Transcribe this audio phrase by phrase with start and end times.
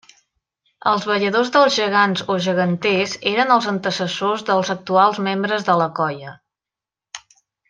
[0.91, 6.35] Els balladors dels gegants o geganters eren els antecessors dels actuals membres de la colla.